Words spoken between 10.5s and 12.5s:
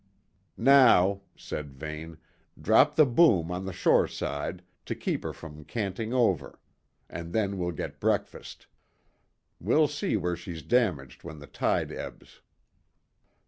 damaged when the tide ebbs."